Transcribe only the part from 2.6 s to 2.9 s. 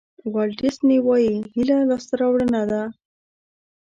ده.